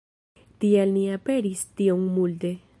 Tial 0.63 0.95
ni 0.95 1.03
aperis 1.17 1.63
tiom 1.83 2.11
multe. 2.19 2.55